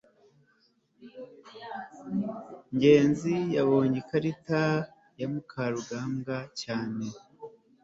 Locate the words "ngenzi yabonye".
2.73-3.97